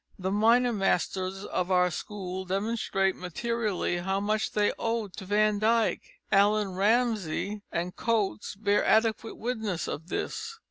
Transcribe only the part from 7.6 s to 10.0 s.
and Cotes bear adequate witness